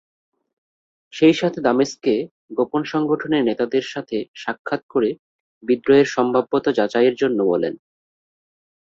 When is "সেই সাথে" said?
1.13-1.59